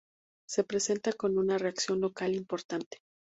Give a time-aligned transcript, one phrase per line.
[0.49, 2.97] Se presenta con una reacción local importante.